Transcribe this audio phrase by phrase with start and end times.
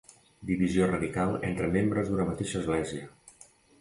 [0.51, 3.09] Divisió radical entre membres d'una mateixa església.